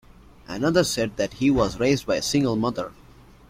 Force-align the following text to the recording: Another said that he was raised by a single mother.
Another 0.47 0.83
said 0.83 1.17
that 1.17 1.33
he 1.33 1.51
was 1.51 1.79
raised 1.79 2.07
by 2.07 2.15
a 2.15 2.23
single 2.23 2.55
mother. 2.55 2.91